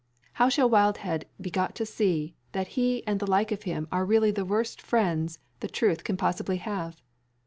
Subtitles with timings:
[0.33, 4.03] How shall Wildhead be got to see that he and the like of him are
[4.03, 6.99] really the worst friends the truth can possibly have?